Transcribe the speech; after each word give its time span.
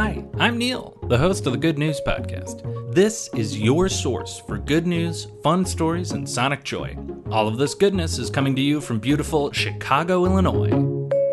Hi, 0.00 0.24
I'm 0.38 0.58
Neil, 0.58 0.96
the 1.08 1.18
host 1.18 1.44
of 1.48 1.52
the 1.52 1.58
Good 1.58 1.76
News 1.76 2.00
Podcast. 2.06 2.94
This 2.94 3.28
is 3.34 3.58
your 3.58 3.88
source 3.88 4.38
for 4.38 4.56
good 4.56 4.86
news, 4.86 5.26
fun 5.42 5.64
stories, 5.64 6.12
and 6.12 6.30
sonic 6.30 6.62
joy. 6.62 6.96
All 7.32 7.48
of 7.48 7.58
this 7.58 7.74
goodness 7.74 8.16
is 8.16 8.30
coming 8.30 8.54
to 8.54 8.62
you 8.62 8.80
from 8.80 9.00
beautiful 9.00 9.50
Chicago, 9.50 10.24
Illinois. 10.24 10.70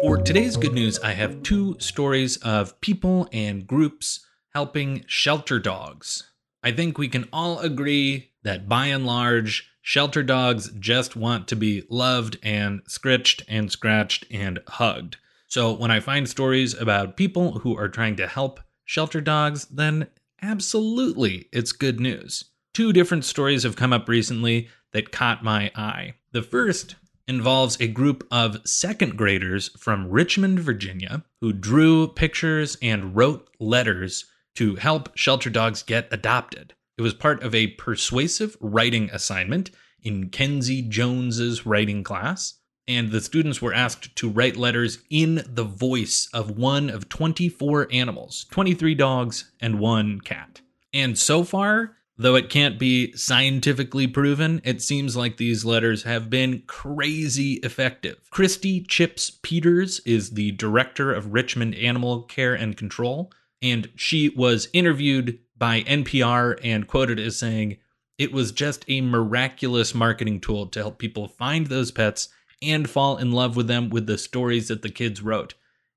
For 0.02 0.18
today's 0.18 0.58
good 0.58 0.74
news, 0.74 0.98
I 0.98 1.12
have 1.12 1.44
two 1.44 1.76
stories 1.80 2.38
of 2.38 2.82
people 2.82 3.30
and 3.32 3.68
groups 3.68 4.26
helping 4.56 5.06
shelter 5.06 5.60
dogs. 5.60 6.32
I 6.64 6.72
think 6.72 6.98
we 6.98 7.08
can 7.08 7.30
all 7.32 7.60
agree 7.60 8.32
that 8.42 8.68
by 8.68 8.88
and 8.88 9.06
large, 9.06 9.70
shelter 9.84 10.24
dogs 10.24 10.72
just 10.80 11.16
want 11.16 11.48
to 11.50 11.56
be 11.56 11.84
loved 11.88 12.40
and 12.42 12.82
scritched 12.88 13.44
and 13.48 13.72
scratched 13.72 14.26
and 14.32 14.58
hugged. 14.68 15.18
So 15.48 15.74
when 15.74 15.92
I 15.92 16.00
find 16.00 16.28
stories 16.28 16.74
about 16.74 17.18
people 17.18 17.60
who 17.60 17.78
are 17.78 17.90
trying 17.90 18.16
to 18.18 18.28
help 18.28 18.60
shelter 18.84 19.22
dogs, 19.22 19.66
then 19.66 20.08
absolutely 20.42 21.48
it's 21.52 21.72
good 21.72 22.00
news. 22.00 22.46
Two 22.74 22.92
different 22.92 23.26
stories 23.26 23.64
have 23.64 23.76
come 23.76 23.94
up 23.94 24.10
recently 24.10 24.68
that 24.92 25.12
caught 25.12 25.44
my 25.44 25.72
eye. 25.76 26.16
The 26.32 26.44
first 26.44 26.96
involves 27.28 27.80
a 27.80 27.88
group 27.88 28.28
of 28.32 28.68
second 28.68 29.18
graders 29.18 29.70
from 29.80 30.10
Richmond, 30.10 30.60
Virginia, 30.60 31.24
who 31.42 31.54
drew 31.54 32.08
pictures 32.08 32.78
and 32.82 33.16
wrote 33.16 33.50
letters 33.60 34.26
to 34.56 34.76
help 34.76 35.10
shelter 35.18 35.50
dogs 35.50 35.84
get 35.84 36.08
adopted. 36.12 36.74
It 36.98 37.02
was 37.02 37.14
part 37.14 37.44
of 37.44 37.54
a 37.54 37.68
persuasive 37.68 38.56
writing 38.62 39.10
assignment 39.12 39.72
in 40.02 40.30
Kenzie 40.30 40.82
Jones's 40.82 41.66
writing 41.66 42.04
class 42.04 42.56
and 42.88 43.12
the 43.12 43.22
students 43.22 43.62
were 43.62 43.74
asked 43.74 44.16
to 44.16 44.30
write 44.30 44.58
letters 44.58 45.00
in 45.10 45.44
the 45.48 45.64
voice 45.64 46.30
of 46.34 46.58
one 46.58 46.90
of 46.90 47.10
24 47.10 47.88
animals 47.92 48.46
23 48.52 48.96
dogs 48.96 49.52
and 49.60 49.80
one 49.80 50.20
cat. 50.22 50.62
And 50.94 51.18
so 51.18 51.44
far, 51.44 51.98
though 52.18 52.36
it 52.36 52.50
can't 52.50 52.80
be 52.80 53.12
scientifically 53.14 54.08
proven, 54.08 54.62
it 54.64 54.82
seems 54.82 55.18
like 55.18 55.38
these 55.38 55.66
letters 55.66 56.04
have 56.04 56.30
been 56.30 56.64
crazy 56.68 57.54
effective. 57.56 58.18
Christie 58.30 58.82
Chipps 58.82 59.30
Peters 59.42 60.00
is 60.02 60.32
the 60.32 60.52
director 60.52 61.12
of 61.12 61.34
Richmond 61.34 61.76
Animal 61.76 62.24
Care 62.24 62.54
and 62.54 62.78
Control, 62.78 63.32
and 63.62 63.90
she 63.96 64.30
was 64.30 64.70
interviewed 64.74 65.40
by 65.58 65.82
NPR 65.82 66.60
and 66.64 66.88
quoted 66.88 67.20
as 67.20 67.38
saying, 67.38 67.78
it 68.18 68.32
was 68.32 68.54
just 68.54 68.86
a 68.88 69.02
miraculous 69.02 69.94
marketing 69.94 70.40
tool 70.40 70.68
to 70.68 70.80
help 70.80 71.00
people 71.00 71.28
find 71.28 71.68
those 71.68 71.92
pets 71.92 72.30
and 72.70 72.90
fall 72.90 73.18
in 73.18 73.32
love 73.32 73.56
with 73.56 73.68
them 73.68 73.90
with 73.90 74.08
the 74.08 74.18
stories 74.18 74.68
that 74.68 74.82
the 74.82 74.90
kids 74.90 75.22
wrote, 75.22 75.54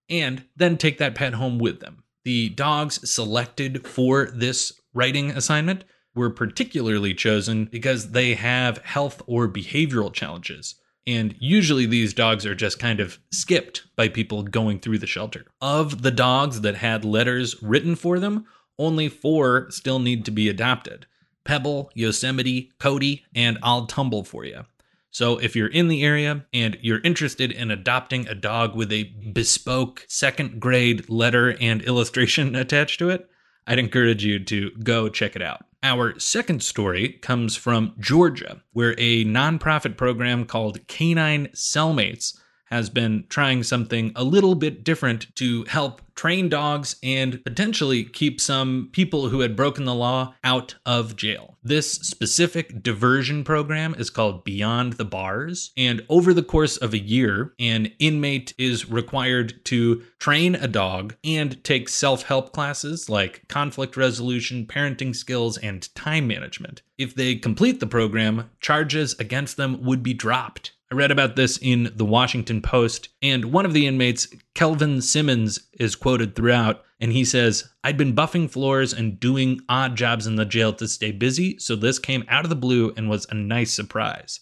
and 0.08 0.44
then 0.56 0.76
take 0.76 0.98
that 0.98 1.14
pet 1.14 1.34
home 1.34 1.58
with 1.58 1.80
them. 1.80 2.02
The 2.24 2.50
dogs 2.50 3.10
selected 3.10 3.86
for 3.86 4.26
this 4.26 4.72
writing 4.92 5.30
assignment 5.30 5.84
were 6.14 6.30
particularly 6.30 7.14
chosen 7.14 7.66
because 7.66 8.10
they 8.10 8.34
have 8.34 8.78
health 8.78 9.22
or 9.26 9.48
behavioral 9.48 10.12
challenges. 10.12 10.74
And 11.06 11.34
usually 11.38 11.86
these 11.86 12.12
dogs 12.12 12.44
are 12.44 12.54
just 12.54 12.78
kind 12.78 13.00
of 13.00 13.18
skipped 13.32 13.84
by 13.96 14.08
people 14.08 14.42
going 14.42 14.80
through 14.80 14.98
the 14.98 15.06
shelter. 15.06 15.46
Of 15.62 16.02
the 16.02 16.10
dogs 16.10 16.60
that 16.60 16.74
had 16.76 17.04
letters 17.04 17.62
written 17.62 17.94
for 17.94 18.18
them, 18.18 18.46
only 18.78 19.08
four 19.08 19.70
still 19.70 19.98
need 19.98 20.24
to 20.26 20.30
be 20.30 20.48
adopted 20.48 21.06
Pebble, 21.44 21.90
Yosemite, 21.94 22.70
Cody, 22.78 23.24
and 23.34 23.58
I'll 23.62 23.86
Tumble 23.86 24.22
for 24.22 24.44
you. 24.44 24.66
So, 25.10 25.38
if 25.38 25.56
you're 25.56 25.68
in 25.68 25.88
the 25.88 26.04
area 26.04 26.44
and 26.52 26.76
you're 26.82 27.00
interested 27.00 27.50
in 27.50 27.70
adopting 27.70 28.28
a 28.28 28.34
dog 28.34 28.76
with 28.76 28.92
a 28.92 29.12
bespoke 29.32 30.04
second 30.08 30.60
grade 30.60 31.08
letter 31.08 31.56
and 31.60 31.82
illustration 31.82 32.54
attached 32.56 32.98
to 32.98 33.10
it, 33.10 33.28
I'd 33.66 33.78
encourage 33.78 34.24
you 34.24 34.42
to 34.44 34.70
go 34.82 35.08
check 35.08 35.36
it 35.36 35.42
out. 35.42 35.64
Our 35.82 36.18
second 36.18 36.62
story 36.62 37.12
comes 37.22 37.54
from 37.54 37.94
Georgia, 38.00 38.62
where 38.72 38.94
a 38.98 39.24
nonprofit 39.24 39.96
program 39.96 40.44
called 40.44 40.86
Canine 40.88 41.48
Cellmates 41.54 42.36
has 42.70 42.90
been 42.90 43.24
trying 43.28 43.62
something 43.62 44.12
a 44.14 44.24
little 44.24 44.54
bit 44.54 44.84
different 44.84 45.34
to 45.36 45.64
help 45.64 46.02
train 46.18 46.48
dogs 46.48 46.96
and 47.00 47.44
potentially 47.44 48.02
keep 48.02 48.40
some 48.40 48.88
people 48.90 49.28
who 49.28 49.38
had 49.38 49.54
broken 49.54 49.84
the 49.84 49.94
law 49.94 50.34
out 50.42 50.74
of 50.84 51.14
jail. 51.14 51.56
This 51.62 51.92
specific 51.92 52.82
diversion 52.82 53.44
program 53.44 53.94
is 53.96 54.10
called 54.10 54.42
Beyond 54.42 54.94
the 54.94 55.04
Bars. 55.04 55.70
And 55.76 56.04
over 56.08 56.34
the 56.34 56.42
course 56.42 56.76
of 56.76 56.92
a 56.92 56.98
year, 56.98 57.54
an 57.60 57.92
inmate 58.00 58.52
is 58.58 58.90
required 58.90 59.64
to 59.66 60.02
train 60.18 60.56
a 60.56 60.66
dog 60.66 61.14
and 61.22 61.62
take 61.62 61.88
self 61.88 62.24
help 62.24 62.52
classes 62.52 63.08
like 63.08 63.46
conflict 63.46 63.96
resolution, 63.96 64.66
parenting 64.66 65.14
skills, 65.14 65.56
and 65.58 65.94
time 65.94 66.26
management. 66.26 66.82
If 66.98 67.14
they 67.14 67.36
complete 67.36 67.78
the 67.78 67.86
program, 67.86 68.50
charges 68.60 69.14
against 69.20 69.56
them 69.56 69.84
would 69.84 70.02
be 70.02 70.14
dropped. 70.14 70.72
I 70.90 70.94
read 70.94 71.10
about 71.10 71.36
this 71.36 71.58
in 71.58 71.92
the 71.96 72.04
Washington 72.06 72.62
Post, 72.62 73.10
and 73.20 73.52
one 73.52 73.66
of 73.66 73.74
the 73.74 73.86
inmates, 73.86 74.26
Kelvin 74.54 75.02
Simmons, 75.02 75.68
is 75.78 75.94
quoted 75.94 76.34
throughout, 76.34 76.82
and 76.98 77.12
he 77.12 77.26
says, 77.26 77.68
I'd 77.84 77.98
been 77.98 78.14
buffing 78.14 78.50
floors 78.50 78.94
and 78.94 79.20
doing 79.20 79.60
odd 79.68 79.96
jobs 79.96 80.26
in 80.26 80.36
the 80.36 80.46
jail 80.46 80.72
to 80.72 80.88
stay 80.88 81.12
busy, 81.12 81.58
so 81.58 81.76
this 81.76 81.98
came 81.98 82.24
out 82.28 82.46
of 82.46 82.48
the 82.48 82.56
blue 82.56 82.94
and 82.96 83.10
was 83.10 83.26
a 83.28 83.34
nice 83.34 83.70
surprise. 83.70 84.40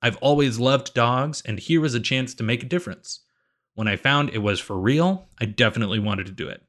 I've 0.00 0.18
always 0.18 0.60
loved 0.60 0.94
dogs, 0.94 1.42
and 1.44 1.58
here 1.58 1.80
was 1.80 1.94
a 1.94 2.00
chance 2.00 2.32
to 2.34 2.44
make 2.44 2.62
a 2.62 2.66
difference. 2.66 3.24
When 3.74 3.88
I 3.88 3.96
found 3.96 4.30
it 4.30 4.38
was 4.38 4.60
for 4.60 4.78
real, 4.78 5.28
I 5.40 5.46
definitely 5.46 5.98
wanted 5.98 6.26
to 6.26 6.32
do 6.32 6.48
it. 6.48 6.62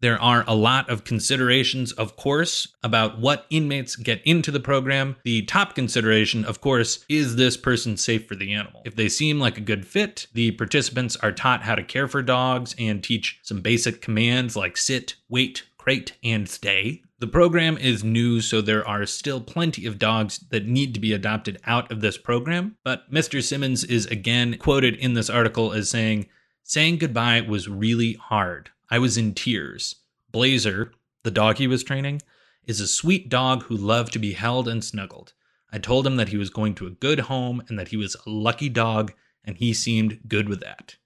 There 0.00 0.20
are 0.20 0.44
a 0.46 0.54
lot 0.54 0.90
of 0.90 1.04
considerations, 1.04 1.92
of 1.92 2.16
course, 2.16 2.68
about 2.82 3.18
what 3.18 3.46
inmates 3.48 3.96
get 3.96 4.20
into 4.24 4.50
the 4.50 4.60
program. 4.60 5.16
The 5.24 5.42
top 5.42 5.74
consideration, 5.74 6.44
of 6.44 6.60
course, 6.60 7.04
is 7.08 7.36
this 7.36 7.56
person 7.56 7.96
safe 7.96 8.28
for 8.28 8.34
the 8.34 8.52
animal? 8.52 8.82
If 8.84 8.94
they 8.94 9.08
seem 9.08 9.40
like 9.40 9.56
a 9.56 9.62
good 9.62 9.86
fit, 9.86 10.26
the 10.34 10.50
participants 10.52 11.16
are 11.16 11.32
taught 11.32 11.62
how 11.62 11.74
to 11.74 11.82
care 11.82 12.08
for 12.08 12.22
dogs 12.22 12.74
and 12.78 13.02
teach 13.02 13.40
some 13.42 13.62
basic 13.62 14.02
commands 14.02 14.54
like 14.54 14.76
sit, 14.76 15.14
wait, 15.30 15.64
crate, 15.78 16.12
and 16.22 16.48
stay. 16.48 17.02
The 17.18 17.26
program 17.26 17.78
is 17.78 18.04
new, 18.04 18.42
so 18.42 18.60
there 18.60 18.86
are 18.86 19.06
still 19.06 19.40
plenty 19.40 19.86
of 19.86 19.98
dogs 19.98 20.38
that 20.50 20.66
need 20.66 20.92
to 20.92 21.00
be 21.00 21.14
adopted 21.14 21.58
out 21.64 21.90
of 21.90 22.02
this 22.02 22.18
program. 22.18 22.76
But 22.84 23.10
Mr. 23.10 23.42
Simmons 23.42 23.82
is 23.82 24.04
again 24.06 24.58
quoted 24.58 24.96
in 24.96 25.14
this 25.14 25.30
article 25.30 25.72
as 25.72 25.88
saying, 25.88 26.26
Saying 26.62 26.98
goodbye 26.98 27.40
was 27.40 27.68
really 27.68 28.14
hard. 28.14 28.70
I 28.90 28.98
was 28.98 29.16
in 29.16 29.34
tears. 29.34 29.96
Blazer, 30.30 30.92
the 31.24 31.30
dog 31.30 31.58
he 31.58 31.66
was 31.66 31.82
training, 31.82 32.22
is 32.66 32.80
a 32.80 32.86
sweet 32.86 33.28
dog 33.28 33.64
who 33.64 33.76
loved 33.76 34.12
to 34.12 34.18
be 34.18 34.32
held 34.32 34.68
and 34.68 34.84
snuggled. 34.84 35.32
I 35.72 35.78
told 35.78 36.06
him 36.06 36.16
that 36.16 36.28
he 36.28 36.36
was 36.36 36.50
going 36.50 36.74
to 36.76 36.86
a 36.86 36.90
good 36.90 37.20
home 37.20 37.62
and 37.68 37.78
that 37.78 37.88
he 37.88 37.96
was 37.96 38.14
a 38.14 38.30
lucky 38.30 38.68
dog, 38.68 39.12
and 39.44 39.56
he 39.56 39.72
seemed 39.74 40.20
good 40.28 40.48
with 40.48 40.60
that. 40.60 40.96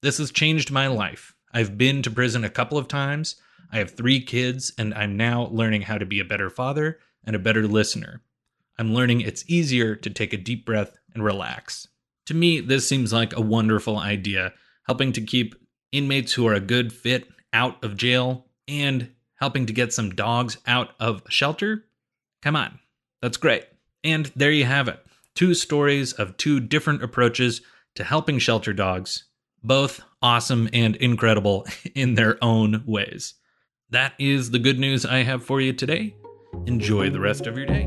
This 0.00 0.18
has 0.18 0.30
changed 0.32 0.70
my 0.70 0.88
life. 0.88 1.34
I've 1.52 1.78
been 1.78 2.02
to 2.02 2.10
prison 2.10 2.44
a 2.44 2.50
couple 2.50 2.78
of 2.78 2.88
times. 2.88 3.36
I 3.70 3.78
have 3.78 3.92
three 3.92 4.20
kids, 4.20 4.72
and 4.76 4.92
I'm 4.94 5.16
now 5.16 5.48
learning 5.52 5.82
how 5.82 5.98
to 5.98 6.06
be 6.06 6.20
a 6.20 6.24
better 6.24 6.50
father 6.50 6.98
and 7.24 7.36
a 7.36 7.40
better 7.40 7.66
listener. 7.66 8.22
I'm 8.78 8.94
learning 8.94 9.20
it's 9.20 9.48
easier 9.48 9.94
to 9.96 10.10
take 10.10 10.32
a 10.32 10.38
deep 10.38 10.66
breath 10.66 10.96
and 11.14 11.22
relax. 11.22 11.86
To 12.26 12.34
me, 12.34 12.60
this 12.60 12.88
seems 12.88 13.12
like 13.12 13.36
a 13.36 13.40
wonderful 13.40 13.98
idea, 13.98 14.52
helping 14.86 15.12
to 15.12 15.20
keep 15.20 15.54
inmates 15.92 16.32
who 16.32 16.46
are 16.46 16.54
a 16.54 16.60
good 16.60 16.92
fit 16.92 17.28
out 17.52 17.82
of 17.84 17.96
jail 17.96 18.46
and 18.66 19.10
helping 19.36 19.66
to 19.66 19.72
get 19.72 19.92
some 19.92 20.10
dogs 20.10 20.58
out 20.66 20.90
of 20.98 21.22
shelter. 21.28 21.84
Come 22.42 22.56
on, 22.56 22.78
that's 23.20 23.36
great. 23.36 23.64
And 24.02 24.32
there 24.34 24.50
you 24.50 24.64
have 24.64 24.88
it 24.88 24.98
two 25.34 25.54
stories 25.54 26.12
of 26.12 26.36
two 26.36 26.60
different 26.60 27.02
approaches 27.02 27.62
to 27.94 28.04
helping 28.04 28.38
shelter 28.38 28.72
dogs, 28.72 29.24
both 29.62 30.02
awesome 30.20 30.68
and 30.72 30.96
incredible 30.96 31.66
in 31.94 32.14
their 32.14 32.42
own 32.42 32.82
ways. 32.86 33.34
That 33.90 34.14
is 34.18 34.50
the 34.50 34.58
good 34.58 34.78
news 34.78 35.04
I 35.04 35.22
have 35.22 35.44
for 35.44 35.60
you 35.60 35.72
today. 35.72 36.16
Enjoy 36.66 37.10
the 37.10 37.20
rest 37.20 37.46
of 37.46 37.56
your 37.56 37.66
day. 37.66 37.86